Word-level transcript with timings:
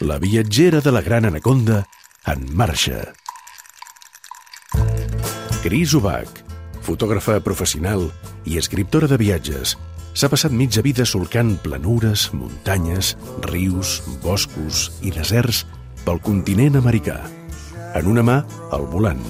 la 0.00 0.18
viatgera 0.18 0.80
de 0.80 0.92
la 0.92 1.02
gran 1.02 1.26
anaconda 1.26 1.86
en 2.24 2.56
marxa. 2.56 3.12
Cris 5.62 5.92
Ubach, 5.92 6.40
fotògrafa 6.80 7.36
professional 7.44 8.06
i 8.48 8.56
escriptora 8.56 9.10
de 9.10 9.18
viatges, 9.20 9.74
s'ha 10.16 10.30
passat 10.32 10.56
mitja 10.56 10.80
vida 10.80 11.04
solcant 11.04 11.52
planures, 11.60 12.30
muntanyes, 12.32 13.12
rius, 13.44 14.00
boscos 14.24 14.88
i 15.04 15.12
deserts 15.12 15.66
pel 16.06 16.22
continent 16.24 16.80
americà. 16.80 17.20
En 17.92 18.08
una 18.08 18.24
mà, 18.24 18.40
el 18.72 18.88
volant, 18.88 19.20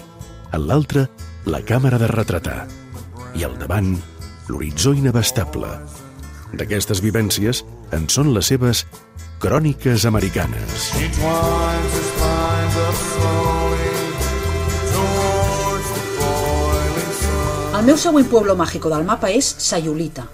en 0.55 0.69
l'altra, 0.71 1.09
la 1.51 1.65
càmera 1.67 1.99
de 1.99 2.15
retratar 2.15 2.69
i 3.35 3.43
al 3.43 3.59
davant, 3.59 3.97
l'horitzó 4.47 4.95
inabastable. 4.95 5.75
D'aquestes 6.55 7.03
vivències 7.03 7.65
en 7.95 8.07
són 8.11 8.31
les 8.35 8.55
seves 8.55 8.87
cròniques 9.41 10.05
americanes. 10.05 10.91
El 17.79 17.87
meu 17.87 17.97
següent 17.97 18.29
pueblo 18.29 18.55
mágico 18.55 18.93
del 18.93 19.07
mapa 19.09 19.31
és 19.33 19.49
Sayulita. 19.57 20.27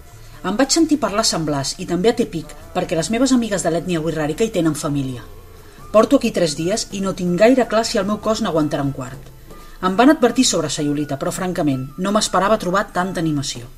Em 0.42 0.58
vaig 0.58 0.74
sentir 0.74 0.98
parlar 0.98 1.22
a 1.22 1.30
Sant 1.30 1.46
Blas 1.46 1.76
i 1.78 1.86
també 1.86 2.10
a 2.10 2.16
Tepic 2.18 2.50
perquè 2.74 2.98
les 2.98 3.12
meves 3.14 3.30
amigues 3.30 3.62
de 3.62 3.70
l'ètnia 3.70 4.02
wixàrica 4.02 4.42
hi 4.42 4.50
tenen 4.58 4.74
família. 4.74 5.22
Porto 5.94 6.18
aquí 6.18 6.34
tres 6.34 6.58
dies 6.58 6.88
i 6.90 7.00
no 7.00 7.14
tinc 7.14 7.38
gaire 7.38 7.70
clar 7.70 7.86
si 7.86 8.02
el 8.02 8.10
meu 8.10 8.18
cos 8.18 8.42
n'aguantarà 8.42 8.82
un 8.82 8.90
quart. 8.92 9.32
Em 9.86 9.94
van 9.94 10.10
advertir 10.10 10.44
sobre 10.44 10.68
Sayulita, 10.68 11.14
però 11.14 11.30
francament 11.30 11.92
no 11.98 12.10
m'esperava 12.10 12.58
trobar 12.58 12.88
tanta 12.90 13.22
animació. 13.22 13.70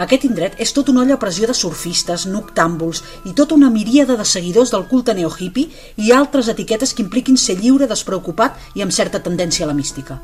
Aquest 0.00 0.22
indret 0.24 0.54
és 0.64 0.70
tot 0.72 0.88
una 0.88 1.02
olla 1.02 1.18
a 1.18 1.20
pressió 1.20 1.44
de 1.48 1.54
surfistes, 1.56 2.24
noctàmbuls 2.24 3.02
i 3.28 3.34
tota 3.36 3.56
una 3.58 3.68
miríada 3.68 4.16
de 4.16 4.24
seguidors 4.24 4.72
del 4.72 4.86
culte 4.88 5.12
neohippie 5.12 5.68
i 6.00 6.12
altres 6.16 6.48
etiquetes 6.48 6.94
que 6.94 7.04
impliquin 7.04 7.36
ser 7.36 7.58
lliure, 7.58 7.88
despreocupat 7.90 8.56
i 8.78 8.84
amb 8.84 8.96
certa 8.96 9.20
tendència 9.20 9.66
a 9.66 9.68
la 9.68 9.76
mística. 9.76 10.16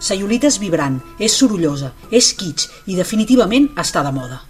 Sayulita 0.00 0.48
és 0.50 0.58
vibrant, 0.58 0.98
és 1.20 1.36
sorollosa, 1.36 1.92
és 2.10 2.32
kitsch 2.34 2.90
i 2.90 2.98
definitivament 2.98 3.70
està 3.78 4.02
de 4.02 4.10
moda. 4.16 4.40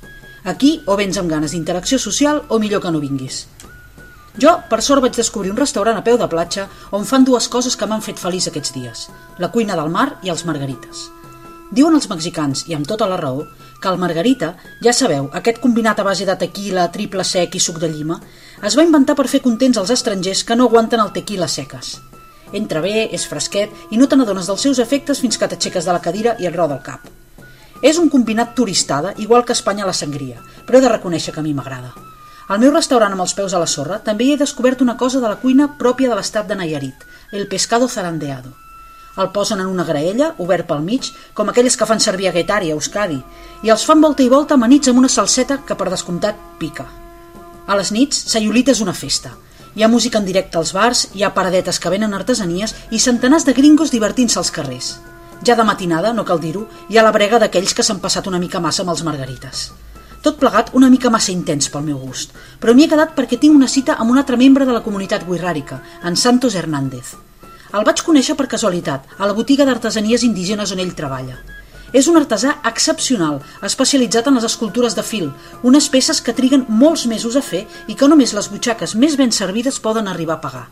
Aquí 0.49 0.79
o 0.87 0.97
vens 0.97 1.19
amb 1.21 1.29
ganes 1.29 1.53
d'interacció 1.53 2.01
social 2.01 2.45
o 2.49 2.59
millor 2.59 2.81
que 2.81 2.95
no 2.95 3.05
vinguis. 3.05 3.45
Jo, 4.41 4.57
per 4.71 4.81
sort, 4.81 5.03
vaig 5.05 5.13
descobrir 5.13 5.53
un 5.53 5.61
restaurant 5.61 5.99
a 5.99 6.07
peu 6.07 6.17
de 6.17 6.29
platja 6.31 6.71
on 6.97 7.05
fan 7.05 7.27
dues 7.29 7.53
coses 7.53 7.77
que 7.77 7.85
m'han 7.91 8.01
fet 8.01 8.17
feliç 8.23 8.49
aquests 8.49 8.73
dies, 8.73 9.09
la 9.37 9.53
cuina 9.53 9.77
del 9.77 9.93
mar 9.93 10.15
i 10.25 10.33
els 10.33 10.47
margarites. 10.49 11.11
Diuen 11.71 11.95
els 11.95 12.09
mexicans, 12.11 12.65
i 12.67 12.75
amb 12.75 12.87
tota 12.91 13.07
la 13.07 13.17
raó, 13.21 13.45
que 13.81 13.89
el 13.89 13.99
margarita, 13.99 14.57
ja 14.83 14.93
sabeu, 14.93 15.29
aquest 15.39 15.61
combinat 15.63 16.01
a 16.01 16.05
base 16.05 16.27
de 16.27 16.35
tequila, 16.37 16.89
triple 16.91 17.23
sec 17.25 17.55
i 17.55 17.61
suc 17.63 17.79
de 17.79 17.89
llima, 17.89 18.17
es 18.67 18.75
va 18.77 18.83
inventar 18.83 19.15
per 19.15 19.29
fer 19.31 19.41
contents 19.45 19.79
els 19.79 19.93
estrangers 19.95 20.43
que 20.45 20.57
no 20.59 20.67
aguanten 20.67 21.01
el 21.01 21.13
tequila 21.15 21.47
seques. 21.49 22.01
Entra 22.53 22.83
bé, 22.83 23.07
és 23.15 23.27
fresquet 23.31 23.95
i 23.95 23.99
no 24.01 24.09
te 24.11 24.19
n'adones 24.19 24.51
dels 24.51 24.67
seus 24.67 24.81
efectes 24.83 25.23
fins 25.23 25.39
que 25.39 25.47
t'aixeques 25.47 25.87
de 25.87 25.95
la 25.95 26.03
cadira 26.03 26.35
i 26.43 26.51
et 26.51 26.57
roda 26.57 26.75
el 26.81 26.83
cap. 26.83 27.07
És 27.87 28.01
un 28.03 28.11
combinat 28.11 28.57
turistada, 28.59 29.15
igual 29.17 29.45
que 29.47 29.55
a 29.55 29.59
Espanya 29.59 29.87
la 29.87 29.95
sangria, 29.95 30.43
però 30.67 30.79
he 30.79 30.85
de 30.85 30.91
reconèixer 30.91 31.33
que 31.33 31.41
a 31.41 31.47
mi 31.47 31.55
m'agrada. 31.55 31.95
Al 32.51 32.59
meu 32.59 32.75
restaurant 32.75 33.15
amb 33.15 33.23
els 33.23 33.37
peus 33.39 33.55
a 33.55 33.63
la 33.63 33.71
sorra 33.71 34.01
també 34.03 34.27
he 34.33 34.41
descobert 34.41 34.83
una 34.83 34.97
cosa 34.99 35.23
de 35.23 35.31
la 35.31 35.39
cuina 35.39 35.71
pròpia 35.79 36.11
de 36.11 36.19
l'estat 36.19 36.51
de 36.51 36.59
Nayarit, 36.59 37.07
el 37.31 37.47
pescado 37.47 37.87
zarandeado. 37.89 38.51
El 39.19 39.31
posen 39.35 39.61
en 39.61 39.67
una 39.67 39.85
graella, 39.85 40.35
obert 40.39 40.69
pel 40.69 40.85
mig, 40.87 41.11
com 41.35 41.49
aquelles 41.51 41.77
que 41.77 41.87
fan 41.87 42.01
servir 42.01 42.29
a 42.31 42.33
Guetari, 42.33 42.71
a 42.71 42.77
Euskadi, 42.79 43.19
i 43.67 43.73
els 43.75 43.85
fan 43.85 44.01
volta 44.01 44.23
i 44.23 44.31
volta 44.31 44.55
amanits 44.55 44.89
amb 44.89 45.03
una 45.03 45.11
salseta 45.11 45.59
que, 45.67 45.75
per 45.75 45.91
descomptat, 45.91 46.39
pica. 46.61 46.87
A 47.67 47.77
les 47.79 47.91
nits, 47.93 48.23
Sayulita 48.31 48.71
és 48.71 48.83
una 48.85 48.95
festa. 48.95 49.35
Hi 49.75 49.83
ha 49.83 49.91
música 49.91 50.19
en 50.19 50.27
directe 50.27 50.59
als 50.59 50.73
bars, 50.75 51.09
hi 51.15 51.23
ha 51.23 51.35
paradetes 51.35 51.79
que 51.79 51.91
venen 51.91 52.15
artesanies 52.15 52.75
i 52.91 52.99
centenars 52.99 53.47
de 53.47 53.55
gringos 53.55 53.93
divertint-se 53.95 54.39
als 54.39 54.51
carrers. 54.55 54.97
Ja 55.47 55.57
de 55.57 55.65
matinada, 55.65 56.13
no 56.13 56.25
cal 56.27 56.41
dir-ho, 56.41 56.67
hi 56.89 56.99
ha 56.99 57.07
la 57.07 57.15
brega 57.15 57.39
d'aquells 57.39 57.75
que 57.75 57.87
s'han 57.87 58.03
passat 58.03 58.27
una 58.27 58.43
mica 58.43 58.61
massa 58.61 58.83
amb 58.83 58.95
els 58.95 59.05
margarites. 59.07 59.71
Tot 60.21 60.37
plegat 60.37 60.75
una 60.77 60.91
mica 60.93 61.11
massa 61.11 61.33
intens 61.33 61.71
pel 61.73 61.87
meu 61.87 61.99
gust, 62.03 62.35
però 62.61 62.75
m'hi 62.75 62.85
he 62.85 62.93
quedat 62.93 63.15
perquè 63.17 63.39
tinc 63.41 63.57
una 63.57 63.71
cita 63.71 63.97
amb 63.97 64.13
un 64.13 64.21
altre 64.21 64.37
membre 64.37 64.67
de 64.69 64.77
la 64.77 64.85
comunitat 64.85 65.25
guirràrica, 65.27 65.81
en 66.05 66.17
Santos 66.17 66.55
Hernández. 66.55 67.15
El 67.71 67.85
vaig 67.87 68.01
conèixer 68.03 68.35
per 68.35 68.49
casualitat, 68.51 69.05
a 69.15 69.27
la 69.31 69.35
botiga 69.35 69.63
d'artesanies 69.67 70.25
indígenes 70.27 70.73
on 70.75 70.81
ell 70.83 70.95
treballa. 70.99 71.37
És 71.95 72.09
un 72.11 72.19
artesà 72.19 72.57
excepcional, 72.67 73.37
especialitzat 73.67 74.27
en 74.27 74.39
les 74.39 74.47
escultures 74.49 74.97
de 74.99 75.05
fil, 75.07 75.29
unes 75.71 75.87
peces 75.93 76.19
que 76.27 76.35
triguen 76.35 76.65
molts 76.83 77.05
mesos 77.11 77.37
a 77.39 77.43
fer 77.47 77.61
i 77.87 77.95
que 77.95 78.09
només 78.11 78.35
les 78.35 78.49
butxaques 78.51 78.95
més 78.99 79.15
ben 79.21 79.31
servides 79.31 79.79
poden 79.85 80.11
arribar 80.11 80.39
a 80.39 80.43
pagar. 80.47 80.65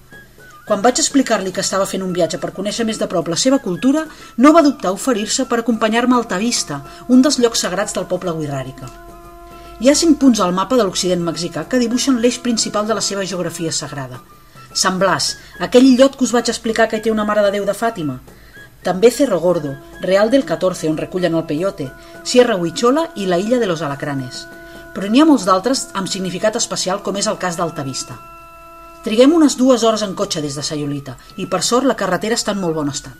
Quan 0.66 0.82
vaig 0.82 0.98
explicar-li 0.98 1.52
que 1.54 1.62
estava 1.62 1.86
fent 1.86 2.02
un 2.02 2.10
viatge 2.16 2.40
per 2.42 2.50
conèixer 2.56 2.86
més 2.88 2.98
de 2.98 3.06
prop 3.12 3.30
la 3.30 3.38
seva 3.38 3.60
cultura, 3.62 4.02
no 4.36 4.52
va 4.56 4.64
dubtar 4.66 4.92
oferir-se 4.96 5.46
per 5.46 5.60
acompanyar-me 5.62 6.18
al 6.18 6.26
Tavista, 6.26 6.80
un 7.08 7.22
dels 7.22 7.38
llocs 7.38 7.62
sagrats 7.66 7.94
del 7.94 8.08
poble 8.10 8.34
guiràrica. 8.40 8.90
Hi 9.78 9.88
ha 9.88 9.94
cinc 9.94 10.18
punts 10.18 10.42
al 10.42 10.52
mapa 10.52 10.76
de 10.76 10.82
l'Occident 10.82 11.22
mexicà 11.22 11.64
que 11.70 11.78
dibuixen 11.78 12.18
l'eix 12.18 12.42
principal 12.42 12.90
de 12.90 12.98
la 12.98 13.06
seva 13.10 13.24
geografia 13.24 13.72
sagrada– 13.72 14.18
Sant 14.78 14.98
Blas, 15.02 15.32
aquell 15.58 15.88
illot 15.88 16.14
que 16.14 16.22
us 16.22 16.30
vaig 16.30 16.52
explicar 16.52 16.84
que 16.86 17.00
té 17.02 17.10
una 17.10 17.24
mare 17.26 17.42
de 17.42 17.50
Déu 17.56 17.64
de 17.66 17.74
Fàtima. 17.74 18.20
També 18.86 19.10
Cerro 19.10 19.40
Gordo, 19.42 19.72
Real 20.04 20.30
del 20.30 20.44
14, 20.46 20.86
on 20.86 21.00
recullen 21.00 21.34
el 21.34 21.46
peyote, 21.48 21.88
Sierra 22.22 22.54
Huichola 22.54 23.08
i 23.16 23.26
la 23.26 23.40
illa 23.42 23.58
de 23.58 23.66
los 23.66 23.82
Alacranes. 23.82 24.44
Però 24.94 25.10
n'hi 25.10 25.18
ha 25.18 25.26
molts 25.26 25.48
d'altres 25.48 25.88
amb 25.98 26.06
significat 26.06 26.60
especial, 26.62 27.02
com 27.02 27.18
és 27.18 27.26
el 27.26 27.40
cas 27.42 27.58
d'Altavista. 27.58 28.20
Triguem 29.02 29.34
unes 29.34 29.58
dues 29.58 29.82
hores 29.82 30.06
en 30.06 30.14
cotxe 30.14 30.44
des 30.46 30.54
de 30.54 30.62
Sayolita 30.62 31.16
i 31.42 31.48
per 31.50 31.64
sort 31.66 31.86
la 31.90 31.98
carretera 31.98 32.38
està 32.38 32.54
en 32.54 32.62
molt 32.62 32.78
bon 32.78 32.94
estat. 32.94 33.18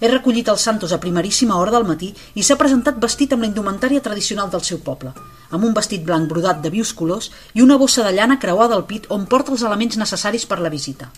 He 0.00 0.08
recollit 0.08 0.52
els 0.52 0.68
Santos 0.68 0.92
a 0.92 1.00
primeríssima 1.00 1.56
hora 1.56 1.72
del 1.72 1.88
matí 1.88 2.12
i 2.34 2.44
s'ha 2.44 2.60
presentat 2.60 3.00
vestit 3.00 3.32
amb 3.32 3.46
la 3.46 3.48
indumentària 3.48 4.04
tradicional 4.04 4.52
del 4.52 4.64
seu 4.68 4.84
poble, 4.84 5.16
amb 5.50 5.64
un 5.64 5.74
vestit 5.74 6.04
blanc 6.06 6.28
brodat 6.30 6.62
de 6.62 6.70
vius 6.70 6.92
colors 6.94 7.30
i 7.54 7.62
una 7.62 7.76
bossa 7.78 8.04
de 8.06 8.12
llana 8.14 8.38
creuada 8.38 8.76
al 8.76 8.86
pit 8.86 9.08
on 9.10 9.26
porta 9.26 9.52
els 9.52 9.64
elements 9.66 9.98
necessaris 9.98 10.46
per 10.46 10.60
la 10.60 10.72
visita. 10.72 11.10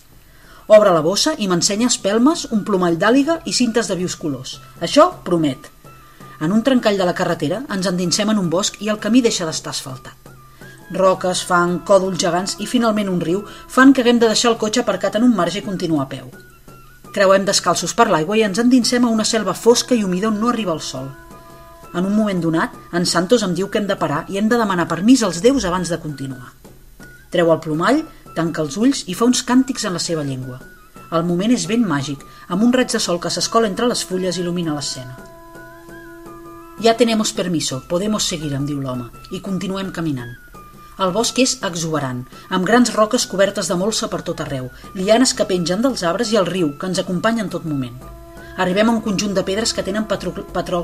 Obre 0.67 0.93
la 0.95 1.01
bossa 1.03 1.33
i 1.37 1.47
m'ensenya 1.51 1.89
espelmes, 1.91 2.47
un 2.51 2.63
plomall 2.63 2.97
d'àliga 2.97 3.41
i 3.45 3.53
cintes 3.53 3.89
de 3.91 3.97
vius 3.99 4.15
colors. 4.15 4.59
Això 4.79 5.09
promet. 5.23 5.69
En 6.39 6.51
un 6.51 6.63
trencall 6.63 6.97
de 6.97 7.07
la 7.07 7.15
carretera 7.15 7.63
ens 7.71 7.87
endinsem 7.87 8.29
en 8.31 8.39
un 8.39 8.49
bosc 8.49 8.79
i 8.81 8.89
el 8.89 8.99
camí 8.99 9.21
deixa 9.21 9.45
d'estar 9.45 9.73
asfaltat. 9.75 10.31
Roques, 10.93 11.41
fang, 11.47 11.79
còdols 11.87 12.19
gegants 12.21 12.57
i 12.59 12.67
finalment 12.69 13.09
un 13.09 13.21
riu 13.21 13.43
fan 13.67 13.93
que 13.93 14.03
haguem 14.03 14.19
de 14.19 14.29
deixar 14.31 14.51
el 14.51 14.59
cotxe 14.61 14.83
aparcat 14.83 15.15
en 15.17 15.27
un 15.27 15.35
marge 15.35 15.59
i 15.59 15.65
continuar 15.65 16.05
a 16.05 16.11
peu. 16.11 16.31
Creuem 17.13 17.45
descalços 17.45 17.93
per 17.93 18.07
l'aigua 18.09 18.37
i 18.37 18.43
ens 18.45 18.59
endinsem 18.61 19.05
a 19.05 19.11
una 19.13 19.25
selva 19.25 19.53
fosca 19.53 19.95
i 19.95 20.03
humida 20.03 20.29
on 20.31 20.39
no 20.41 20.49
arriba 20.49 20.73
el 20.73 20.81
sol. 20.81 21.11
En 21.93 22.05
un 22.09 22.15
moment 22.17 22.41
donat, 22.41 22.73
en 22.91 23.05
Santos 23.05 23.43
em 23.45 23.53
diu 23.53 23.69
que 23.69 23.79
hem 23.81 23.87
de 23.89 23.97
parar 23.99 24.23
i 24.29 24.39
hem 24.39 24.49
de 24.49 24.57
demanar 24.57 24.87
permís 24.89 25.23
als 25.23 25.41
déus 25.45 25.65
abans 25.69 25.89
de 25.93 25.99
continuar. 26.01 26.53
Treu 27.33 27.51
el 27.53 27.61
plomall, 27.61 28.03
tanca 28.35 28.63
els 28.65 28.77
ulls 28.77 29.03
i 29.07 29.17
fa 29.17 29.27
uns 29.29 29.43
càntics 29.45 29.85
en 29.85 29.93
la 29.97 30.01
seva 30.01 30.25
llengua. 30.25 30.59
El 31.13 31.25
moment 31.27 31.53
és 31.53 31.67
ben 31.69 31.83
màgic, 31.85 32.23
amb 32.49 32.65
un 32.65 32.73
raig 32.73 32.89
de 32.93 33.01
sol 33.01 33.19
que 33.21 33.29
s'escola 33.33 33.69
entre 33.69 33.89
les 33.89 34.01
fulles 34.09 34.39
il·lumina 34.41 34.73
l'escena. 34.73 35.17
Ja 36.81 36.95
tenemos 36.97 37.33
permiso, 37.37 37.83
podemos 37.87 38.25
seguir, 38.25 38.53
em 38.57 38.65
diu 38.65 38.81
l'home, 38.81 39.11
i 39.31 39.41
continuem 39.45 39.91
caminant. 39.93 40.33
El 41.03 41.13
bosc 41.13 41.37
és 41.41 41.55
exuberant, 41.65 42.23
amb 42.49 42.65
grans 42.65 42.91
roques 42.93 43.25
cobertes 43.29 43.69
de 43.69 43.77
molsa 43.77 44.09
per 44.09 44.21
tot 44.25 44.41
arreu, 44.41 44.69
lianes 44.97 45.33
que 45.37 45.47
pengen 45.49 45.85
dels 45.85 46.03
arbres 46.09 46.33
i 46.33 46.37
el 46.41 46.49
riu, 46.49 46.73
que 46.77 46.89
ens 46.89 47.01
acompanya 47.01 47.45
en 47.45 47.53
tot 47.53 47.65
moment. 47.69 47.95
Arribem 48.57 48.89
a 48.89 48.93
un 48.93 49.01
conjunt 49.01 49.33
de 49.33 49.45
pedres 49.45 49.73
que 49.73 49.85
tenen 49.85 50.05
patro... 50.09 50.33
patro... 50.53 50.83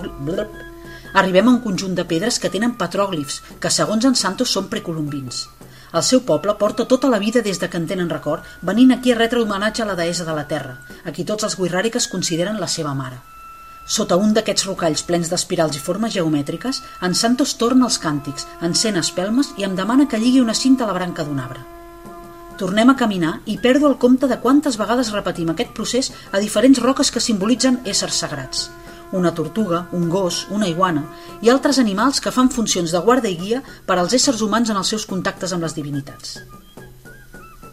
Arribem 1.13 1.47
a 1.47 1.51
un 1.51 1.61
conjunt 1.61 1.95
de 1.97 2.05
pedres 2.05 2.37
que 2.37 2.51
tenen 2.53 2.75
petròglifs, 2.77 3.41
que 3.59 3.71
segons 3.73 4.05
en 4.05 4.15
Santos 4.15 4.51
són 4.53 4.67
precolombins. 4.69 5.47
El 5.89 6.03
seu 6.05 6.21
poble 6.21 6.53
porta 6.59 6.85
tota 6.85 7.09
la 7.09 7.17
vida 7.17 7.41
des 7.41 7.57
de 7.57 7.69
que 7.69 7.79
en 7.81 7.87
tenen 7.89 8.11
record, 8.13 8.45
venint 8.61 8.91
aquí 8.93 9.11
a 9.11 9.15
retre 9.17 9.41
homenatge 9.41 9.81
a 9.81 9.87
la 9.89 9.95
deessa 9.97 10.25
de 10.25 10.35
la 10.37 10.45
terra, 10.47 10.77
a 11.03 11.11
qui 11.11 11.25
tots 11.25 11.47
els 11.47 11.57
guirràriques 11.57 12.07
consideren 12.11 12.59
la 12.61 12.67
seva 12.67 12.93
mare. 12.93 13.17
Sota 13.89 14.19
un 14.21 14.35
d'aquests 14.35 14.67
rocalls 14.67 15.01
plens 15.01 15.31
d'espirals 15.31 15.79
i 15.79 15.81
formes 15.81 16.13
geomètriques, 16.13 16.83
en 17.01 17.15
Santos 17.17 17.55
torna 17.57 17.87
els 17.89 17.97
càntics, 17.97 18.45
encén 18.61 19.01
espelmes 19.01 19.55
i 19.57 19.65
em 19.65 19.73
demana 19.75 20.05
que 20.05 20.19
lligui 20.21 20.43
una 20.45 20.53
cinta 20.53 20.85
a 20.85 20.91
la 20.91 20.97
branca 20.99 21.25
d'un 21.25 21.39
arbre. 21.41 21.65
Tornem 22.59 22.91
a 22.91 22.95
caminar 22.99 23.39
i 23.47 23.57
perdo 23.57 23.89
el 23.89 23.97
compte 23.97 24.27
de 24.27 24.37
quantes 24.43 24.77
vegades 24.77 25.09
repetim 25.15 25.49
aquest 25.49 25.73
procés 25.73 26.11
a 26.31 26.43
diferents 26.43 26.83
roques 26.85 27.09
que 27.09 27.23
simbolitzen 27.23 27.81
éssers 27.85 28.21
sagrats 28.21 28.67
una 29.11 29.33
tortuga, 29.33 29.87
un 29.91 30.09
gos, 30.09 30.47
una 30.51 30.67
iguana 30.67 31.03
i 31.41 31.49
altres 31.49 31.79
animals 31.79 32.19
que 32.21 32.31
fan 32.31 32.51
funcions 32.53 32.91
de 32.93 33.01
guarda 33.05 33.29
i 33.29 33.37
guia 33.37 33.61
per 33.85 33.97
als 33.97 34.13
éssers 34.13 34.41
humans 34.45 34.69
en 34.69 34.77
els 34.77 34.91
seus 34.93 35.05
contactes 35.09 35.53
amb 35.53 35.65
les 35.65 35.75
divinitats. 35.75 36.39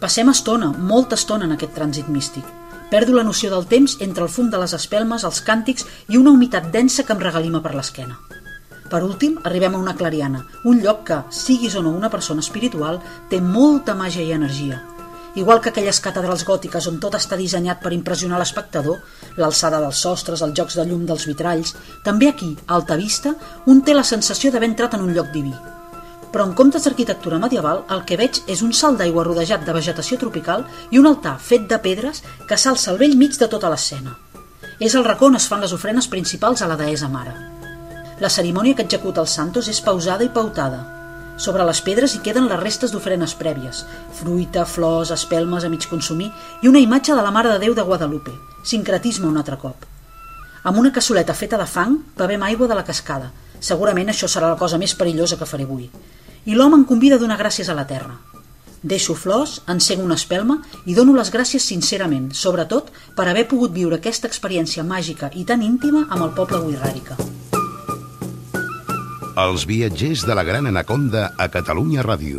Passem 0.01 0.29
estona, 0.29 0.73
molta 0.77 1.17
estona 1.17 1.47
en 1.49 1.55
aquest 1.57 1.75
trànsit 1.77 2.09
místic. 2.13 2.45
Perdo 2.91 3.17
la 3.17 3.25
noció 3.27 3.51
del 3.51 3.67
temps 3.67 3.97
entre 4.01 4.23
el 4.23 4.31
fum 4.31 4.51
de 4.51 4.59
les 4.63 4.75
espelmes, 4.77 5.25
els 5.25 5.41
càntics 5.43 5.87
i 6.09 6.19
una 6.21 6.31
humitat 6.31 6.71
densa 6.73 7.03
que 7.03 7.17
em 7.17 7.23
regalima 7.23 7.63
per 7.65 7.75
l'esquena. 7.75 8.19
Per 8.91 9.01
últim, 9.03 9.41
arribem 9.43 9.75
a 9.75 9.81
una 9.83 9.97
clariana, 9.99 10.45
un 10.65 10.79
lloc 10.85 11.03
que, 11.09 11.23
siguis 11.35 11.75
o 11.75 11.83
no 11.83 11.91
una 11.91 12.11
persona 12.11 12.45
espiritual, 12.45 13.01
té 13.31 13.41
molta 13.43 13.97
màgia 13.99 14.23
i 14.23 14.37
energia. 14.37 14.79
Igual 15.37 15.61
que 15.61 15.69
aquelles 15.69 15.99
catedrals 16.01 16.47
gòtiques 16.49 16.87
on 16.89 16.97
tot 16.97 17.15
està 17.19 17.37
dissenyat 17.37 17.83
per 17.83 17.93
impressionar 17.93 18.39
l'espectador, 18.41 19.03
l'alçada 19.37 19.83
dels 19.83 19.99
sostres, 20.01 20.41
els 20.41 20.55
jocs 20.57 20.79
de 20.79 20.87
llum 20.89 21.03
dels 21.05 21.27
vitralls, 21.29 21.75
també 22.07 22.31
aquí, 22.31 22.55
a 22.65 22.79
alta 22.79 22.97
vista, 22.97 23.35
un 23.69 23.83
té 23.85 23.93
la 23.93 24.07
sensació 24.09 24.51
d'haver 24.51 24.71
entrat 24.71 24.97
en 24.97 25.05
un 25.05 25.13
lloc 25.13 25.29
diví. 25.35 25.53
Però 26.33 26.49
en 26.49 26.57
comptes 26.57 26.89
d'arquitectura 26.89 27.43
medieval, 27.43 27.85
el 27.93 28.07
que 28.09 28.17
veig 28.17 28.41
és 28.49 28.65
un 28.65 28.73
salt 28.73 28.97
d'aigua 28.97 29.29
rodejat 29.29 29.69
de 29.69 29.77
vegetació 29.77 30.17
tropical 30.25 30.65
i 30.91 31.05
un 31.05 31.13
altar 31.13 31.37
fet 31.37 31.69
de 31.69 31.83
pedres 31.85 32.25
que 32.49 32.57
s'alça 32.57 32.91
al 32.95 32.99
vell 33.05 33.21
mig 33.21 33.37
de 33.37 33.53
tota 33.53 33.69
l'escena. 33.69 34.17
És 34.81 34.97
el 34.97 35.05
racó 35.05 35.29
on 35.29 35.37
es 35.37 35.53
fan 35.53 35.61
les 35.61 35.77
ofrenes 35.77 36.09
principals 36.09 36.65
a 36.65 36.73
la 36.73 36.81
deessa 36.81 37.13
mare. 37.13 37.37
La 38.25 38.33
cerimònia 38.33 38.75
que 38.75 38.89
executa 38.89 39.21
els 39.21 39.37
santos 39.37 39.69
és 39.69 39.85
pausada 39.85 40.25
i 40.25 40.33
pautada, 40.33 40.96
sobre 41.37 41.65
les 41.69 41.81
pedres 41.85 42.15
hi 42.17 42.23
queden 42.25 42.49
les 42.49 42.61
restes 42.61 42.93
d'ofrenes 42.93 43.35
prèvies, 43.37 43.83
fruita, 44.17 44.65
flors, 44.65 45.13
espelmes 45.13 45.65
a 45.65 45.71
mig 45.73 45.85
consumir 45.91 46.31
i 46.63 46.69
una 46.69 46.81
imatge 46.81 47.15
de 47.15 47.23
la 47.23 47.31
Mare 47.31 47.53
de 47.53 47.59
Déu 47.67 47.75
de 47.75 47.85
Guadalupe, 47.85 48.33
sincretisme 48.65 49.29
un 49.29 49.37
altre 49.37 49.59
cop. 49.61 49.85
Amb 50.67 50.79
una 50.81 50.93
cassoleta 50.93 51.35
feta 51.35 51.59
de 51.61 51.67
fang 51.71 51.99
bevem 52.17 52.43
aigua 52.43 52.67
de 52.67 52.75
la 52.75 52.85
cascada. 52.85 53.31
Segurament 53.61 54.09
això 54.11 54.29
serà 54.29 54.49
la 54.51 54.59
cosa 54.59 54.81
més 54.81 54.97
perillosa 54.97 55.37
que 55.37 55.47
faré 55.47 55.69
avui. 55.69 55.91
I 56.47 56.55
l'home 56.55 56.81
em 56.81 56.85
convida 56.89 57.21
a 57.21 57.23
donar 57.23 57.39
gràcies 57.39 57.69
a 57.69 57.77
la 57.77 57.87
terra. 57.87 58.17
Deixo 58.83 59.15
flors, 59.15 59.61
encenc 59.67 60.03
una 60.03 60.19
espelma 60.19 60.61
i 60.87 60.95
dono 60.95 61.15
les 61.17 61.33
gràcies 61.35 61.65
sincerament, 61.65 62.31
sobretot 62.35 62.93
per 63.17 63.29
haver 63.29 63.49
pogut 63.51 63.75
viure 63.75 64.01
aquesta 64.01 64.31
experiència 64.31 64.85
màgica 64.85 65.31
i 65.35 65.45
tan 65.45 65.63
íntima 65.63 66.07
amb 66.09 66.23
el 66.29 66.35
poble 66.39 66.65
Guirràrica. 66.67 67.19
Els 69.37 69.67
viatgers 69.69 70.23
de 70.25 70.33
la 70.33 70.43
Gran 70.49 70.65
Anaconda 70.71 71.27
a 71.37 71.45
Catalunya 71.53 72.01
Ràdio. 72.01 72.35